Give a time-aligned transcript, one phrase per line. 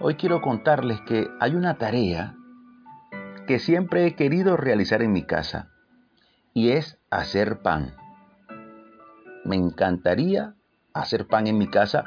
[0.00, 2.36] Hoy quiero contarles que hay una tarea
[3.48, 5.72] que siempre he querido realizar en mi casa
[6.54, 7.96] y es hacer pan.
[9.44, 10.54] Me encantaría
[10.92, 12.04] hacer pan en mi casa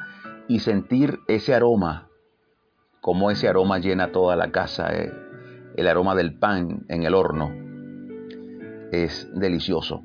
[0.48, 2.08] y sentir ese aroma,
[3.02, 5.12] como ese aroma llena toda la casa, eh,
[5.76, 7.52] el aroma del pan en el horno.
[8.94, 10.02] Es delicioso.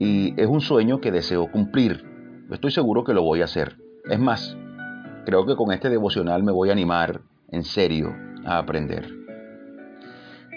[0.00, 2.04] Y es un sueño que deseo cumplir.
[2.50, 3.76] Estoy seguro que lo voy a hacer.
[4.10, 4.56] Es más,
[5.28, 9.14] creo que con este devocional me voy a animar en serio a aprender.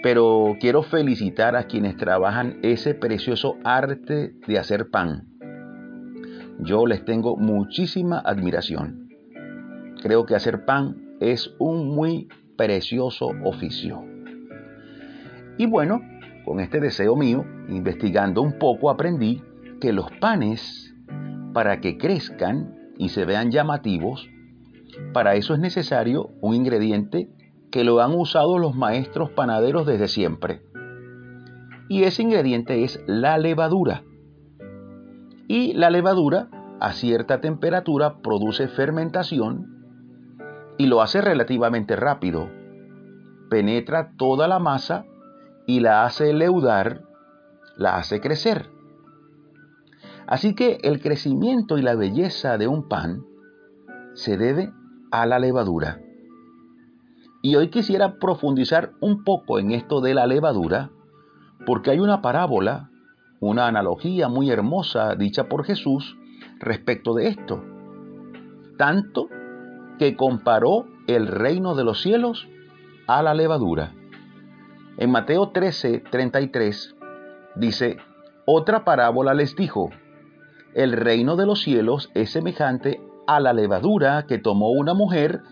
[0.02, 5.28] Pero quiero felicitar a quienes trabajan ese precioso arte de hacer pan.
[6.58, 9.10] Yo les tengo muchísima admiración.
[10.00, 14.02] Creo que hacer pan es un muy precioso oficio.
[15.58, 16.00] Y bueno,
[16.46, 19.42] con este deseo mío, investigando un poco, aprendí
[19.82, 20.94] que los panes,
[21.52, 24.30] para que crezcan y se vean llamativos,
[25.12, 27.30] para eso es necesario un ingrediente
[27.70, 30.62] que lo han usado los maestros panaderos desde siempre.
[31.88, 34.04] Y ese ingrediente es la levadura.
[35.48, 36.48] Y la levadura
[36.80, 39.72] a cierta temperatura produce fermentación
[40.78, 42.50] y lo hace relativamente rápido.
[43.50, 45.04] Penetra toda la masa
[45.66, 47.02] y la hace leudar,
[47.76, 48.70] la hace crecer.
[50.26, 53.24] Así que el crecimiento y la belleza de un pan
[54.14, 54.72] se debe
[55.12, 56.00] a la levadura.
[57.42, 60.90] Y hoy quisiera profundizar un poco en esto de la levadura,
[61.66, 62.90] porque hay una parábola,
[63.40, 66.16] una analogía muy hermosa dicha por Jesús
[66.58, 67.62] respecto de esto.
[68.78, 69.28] Tanto
[69.98, 72.48] que comparó el reino de los cielos
[73.06, 73.92] a la levadura.
[74.96, 76.96] En Mateo 13, 33
[77.56, 77.98] dice,
[78.46, 79.90] otra parábola les dijo,
[80.74, 83.00] el reino de los cielos es semejante
[83.36, 85.42] a la levadura que tomó una mujer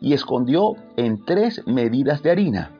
[0.00, 2.72] y escondió en tres medidas de harina,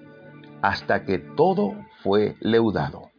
[0.62, 3.10] hasta que todo fue leudado.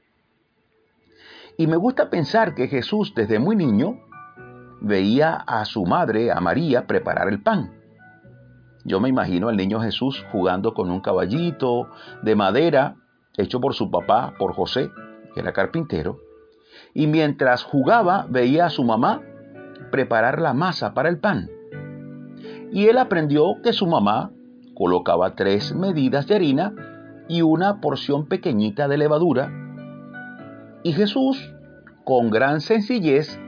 [1.57, 3.99] Y me gusta pensar que Jesús desde muy niño
[4.81, 7.73] veía a su madre, a María, preparar el pan.
[8.85, 11.89] Yo me imagino al niño Jesús jugando con un caballito
[12.23, 12.95] de madera
[13.37, 14.89] hecho por su papá, por José,
[15.33, 16.19] que era carpintero,
[16.93, 19.21] y mientras jugaba veía a su mamá
[19.89, 21.49] preparar la masa para el pan.
[22.71, 24.31] Y él aprendió que su mamá
[24.75, 26.73] colocaba tres medidas de harina
[27.27, 29.51] y una porción pequeñita de levadura.
[30.83, 31.53] Y Jesús,
[32.05, 33.39] con gran sencillez,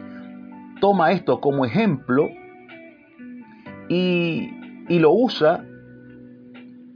[0.82, 2.28] toma esto como ejemplo
[3.88, 4.50] y,
[4.90, 5.64] y lo usa,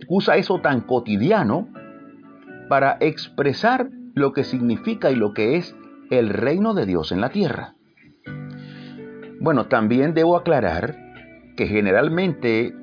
[0.09, 1.69] usa eso tan cotidiano
[2.67, 5.75] para expresar lo que significa y lo que es
[6.09, 7.75] el reino de Dios en la tierra.
[9.45, 10.95] Bueno, también debo aclarar
[11.55, 12.73] que generalmente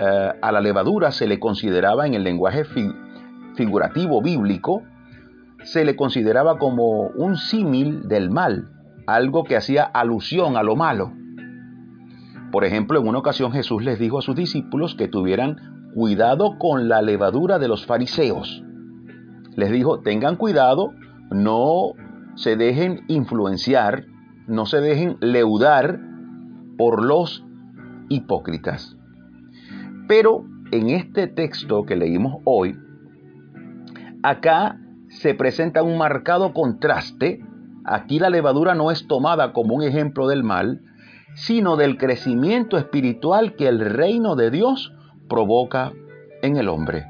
[0.00, 2.64] eh, a la levadura se le consideraba en el lenguaje
[3.54, 4.82] figurativo bíblico,
[5.62, 8.68] se le consideraba como un símil del mal,
[9.06, 11.12] algo que hacía alusión a lo malo.
[12.50, 16.88] Por ejemplo, en una ocasión Jesús les dijo a sus discípulos que tuvieran cuidado con
[16.88, 18.64] la levadura de los fariseos.
[19.54, 20.94] Les dijo, tengan cuidado,
[21.30, 21.92] no
[22.34, 24.04] se dejen influenciar,
[24.48, 26.07] no se dejen leudar
[26.78, 27.44] por los
[28.08, 28.96] hipócritas.
[30.06, 32.78] Pero en este texto que leímos hoy,
[34.22, 37.44] acá se presenta un marcado contraste.
[37.84, 40.80] Aquí la levadura no es tomada como un ejemplo del mal,
[41.34, 44.94] sino del crecimiento espiritual que el reino de Dios
[45.28, 45.92] provoca
[46.42, 47.06] en el hombre.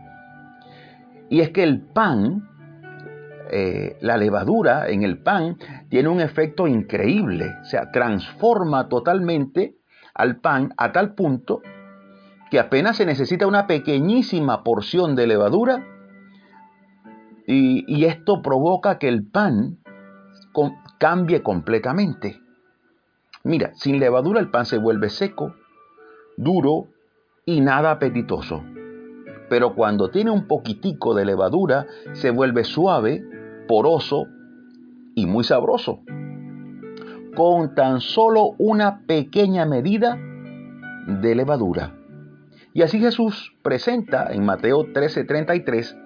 [1.31, 2.49] Y es que el pan,
[3.51, 9.77] eh, la levadura en el pan, tiene un efecto increíble, o sea, transforma totalmente
[10.15, 11.63] al pan a tal punto
[12.51, 15.87] que apenas se necesita una pequeñísima porción de levadura
[17.47, 19.79] y, y esto provoca que el pan
[20.99, 22.41] cambie completamente.
[23.45, 25.55] Mira, sin levadura el pan se vuelve seco,
[26.37, 26.89] duro
[27.45, 28.63] y nada apetitoso.
[29.49, 33.25] Pero cuando tiene un poquitico de levadura se vuelve suave,
[33.69, 34.27] poroso
[35.15, 36.01] y muy sabroso
[37.39, 40.19] con tan solo una pequeña medida
[41.07, 41.95] de levadura.
[42.75, 45.97] Y así Jesús presenta en Mateo 13:33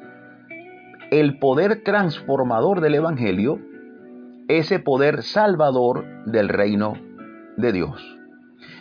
[1.11, 3.59] el poder transformador del Evangelio,
[4.49, 6.99] ese poder salvador del reino
[7.57, 8.19] de Dios.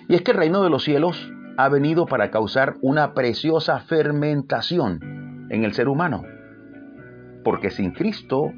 [0.10, 5.48] Y es que el reino de los cielos ha venido para causar una preciosa fermentación
[5.50, 6.24] en el ser humano.
[7.46, 8.52] Porque sin Cristo,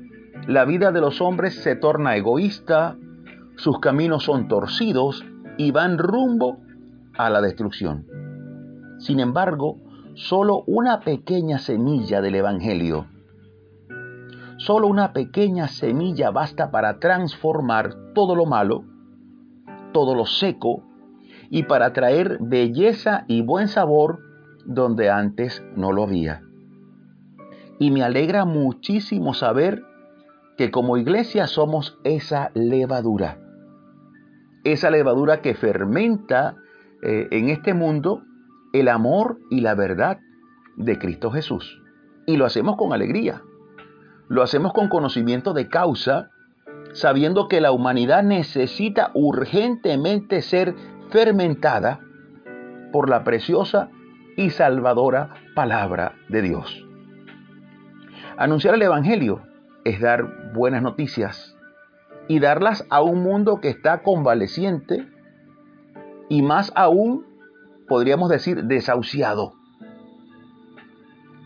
[0.48, 2.98] la vida de los hombres se torna egoísta,
[3.56, 5.24] sus caminos son torcidos
[5.58, 6.58] y van rumbo
[7.18, 8.06] a la destrucción.
[9.00, 9.78] Sin embargo,
[10.16, 13.08] solo una pequeña semilla del Evangelio,
[14.58, 18.84] solo una pequeña semilla basta para transformar todo lo malo,
[19.94, 20.84] todo lo seco,
[21.50, 24.20] y para traer belleza y buen sabor
[24.66, 26.42] donde antes no lo había.
[27.80, 29.84] Y me alegra muchísimo saber
[30.58, 33.40] que como iglesia somos esa levadura.
[34.64, 36.56] Esa levadura que fermenta
[37.02, 38.24] eh, en este mundo
[38.72, 40.20] el amor y la verdad
[40.78, 41.82] de Cristo Jesús.
[42.26, 43.42] Y lo hacemos con alegría.
[44.30, 46.30] Lo hacemos con conocimiento de causa,
[46.94, 50.76] sabiendo que la humanidad necesita urgentemente ser
[51.10, 52.00] fermentada
[52.92, 53.90] por la preciosa
[54.38, 56.86] y salvadora palabra de Dios.
[58.38, 59.42] Anunciar el Evangelio
[59.86, 61.56] es dar buenas noticias
[62.28, 65.08] y darlas a un mundo que está convaleciente
[66.30, 67.26] y más aún,
[67.88, 69.54] podríamos decir, desahuciado.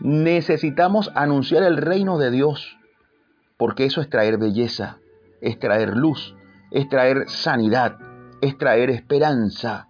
[0.00, 2.78] Necesitamos anunciar el reino de Dios,
[3.56, 4.98] porque eso es traer belleza,
[5.40, 6.36] es traer luz,
[6.70, 7.98] es traer sanidad,
[8.40, 9.88] es traer esperanza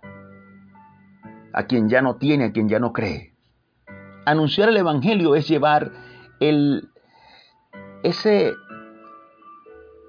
[1.53, 3.35] a quien ya no tiene, a quien ya no cree.
[4.25, 5.93] Anunciar el Evangelio es llevar
[6.41, 6.89] el,
[8.03, 8.55] ese,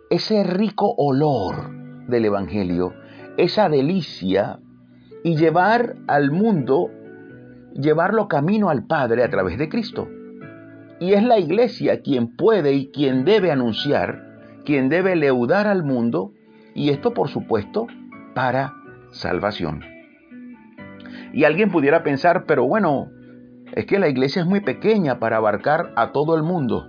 [0.10, 1.70] ese rico olor
[2.08, 2.94] del Evangelio,
[3.38, 4.60] esa delicia,
[5.24, 6.90] y llevar al mundo,
[7.74, 10.08] llevarlo camino al Padre a través de Cristo.
[11.00, 16.34] Y es la iglesia quien puede y quien debe anunciar, quien debe leudar al mundo,
[16.74, 17.88] y esto por supuesto
[18.34, 18.74] para
[19.12, 19.84] salvación.
[21.34, 23.10] Y alguien pudiera pensar, pero bueno,
[23.74, 26.89] es que la iglesia es muy pequeña para abarcar a todo el mundo.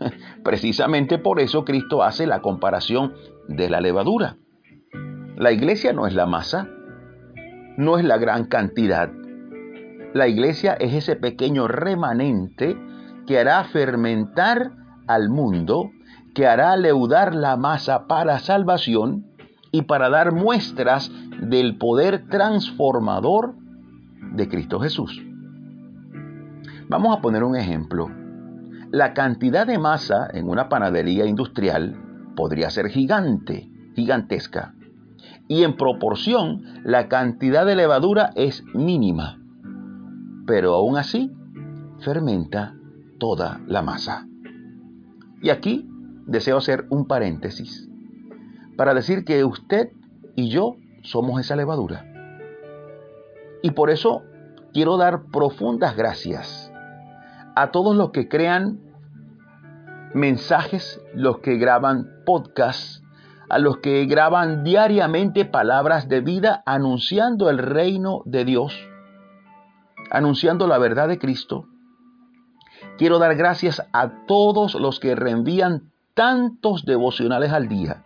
[0.44, 3.14] Precisamente por eso Cristo hace la comparación
[3.48, 4.36] de la levadura.
[5.36, 6.68] La iglesia no es la masa,
[7.76, 9.10] no es la gran cantidad.
[10.14, 12.76] La iglesia es ese pequeño remanente
[13.26, 14.72] que hará fermentar
[15.06, 15.90] al mundo,
[16.34, 19.26] que hará leudar la masa para salvación
[19.70, 21.10] y para dar muestras
[21.40, 23.54] del poder transformador
[24.32, 25.22] de Cristo Jesús.
[26.88, 28.10] Vamos a poner un ejemplo
[28.90, 31.96] la cantidad de masa en una panadería industrial
[32.34, 34.74] podría ser gigante, gigantesca.
[35.46, 39.40] Y en proporción, la cantidad de levadura es mínima.
[40.46, 41.30] Pero aún así,
[42.00, 42.74] fermenta
[43.18, 44.26] toda la masa.
[45.42, 45.88] Y aquí
[46.26, 47.88] deseo hacer un paréntesis
[48.76, 49.90] para decir que usted
[50.36, 52.04] y yo somos esa levadura.
[53.62, 54.22] Y por eso
[54.72, 56.67] quiero dar profundas gracias
[57.58, 58.78] a todos los que crean
[60.14, 63.02] mensajes, los que graban podcasts,
[63.48, 68.78] a los que graban diariamente palabras de vida anunciando el reino de Dios,
[70.12, 71.66] anunciando la verdad de Cristo.
[72.96, 78.04] Quiero dar gracias a todos los que reenvían tantos devocionales al día.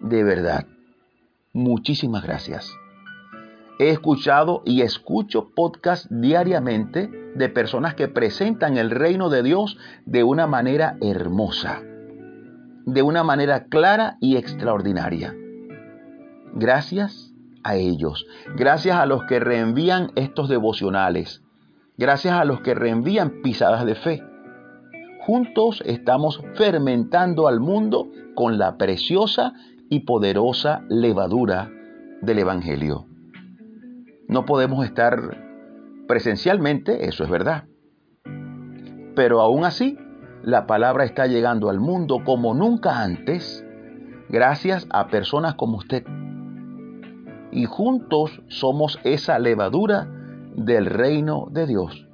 [0.00, 0.66] De verdad,
[1.52, 2.74] muchísimas gracias.
[3.80, 10.22] He escuchado y escucho podcasts diariamente de personas que presentan el reino de Dios de
[10.22, 11.80] una manera hermosa,
[12.84, 15.34] de una manera clara y extraordinaria.
[16.52, 17.32] Gracias
[17.64, 21.42] a ellos, gracias a los que reenvían estos devocionales,
[21.96, 24.22] gracias a los que reenvían pisadas de fe.
[25.20, 29.54] Juntos estamos fermentando al mundo con la preciosa
[29.88, 31.70] y poderosa levadura
[32.20, 33.09] del Evangelio.
[34.30, 35.38] No podemos estar
[36.06, 37.64] presencialmente, eso es verdad.
[39.16, 39.98] Pero aún así,
[40.44, 43.66] la palabra está llegando al mundo como nunca antes,
[44.28, 46.04] gracias a personas como usted.
[47.50, 50.06] Y juntos somos esa levadura
[50.54, 52.06] del reino de Dios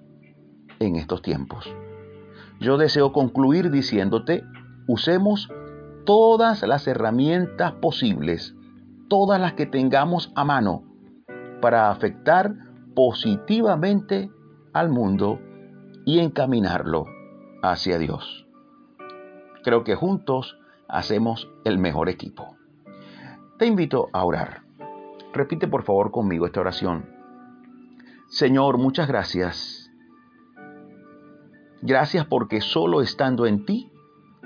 [0.78, 1.70] en estos tiempos.
[2.60, 4.42] Yo deseo concluir diciéndote,
[4.88, 5.50] usemos
[6.06, 8.56] todas las herramientas posibles,
[9.10, 10.95] todas las que tengamos a mano,
[11.60, 12.54] para afectar
[12.94, 14.30] positivamente
[14.72, 15.40] al mundo
[16.04, 17.06] y encaminarlo
[17.62, 18.46] hacia Dios.
[19.62, 20.58] Creo que juntos
[20.88, 22.56] hacemos el mejor equipo.
[23.58, 24.62] Te invito a orar.
[25.32, 27.06] Repite por favor conmigo esta oración.
[28.28, 29.90] Señor, muchas gracias.
[31.82, 33.90] Gracias porque solo estando en ti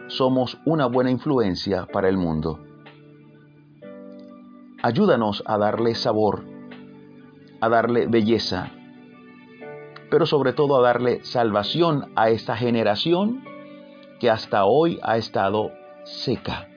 [0.08, 2.58] somos una buena influencia para el mundo.
[4.82, 6.49] Ayúdanos a darle sabor
[7.60, 8.70] a darle belleza,
[10.10, 13.44] pero sobre todo a darle salvación a esta generación
[14.18, 15.70] que hasta hoy ha estado
[16.04, 16.68] seca,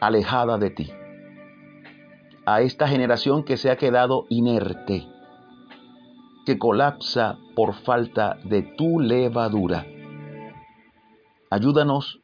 [0.00, 0.92] alejada de ti,
[2.46, 5.08] a esta generación que se ha quedado inerte.
[6.46, 9.86] que colapsa por falta de tu levadura.
[11.50, 12.20] Ayúdanos